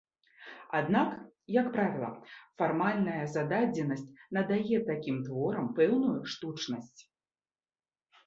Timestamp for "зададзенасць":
3.35-4.13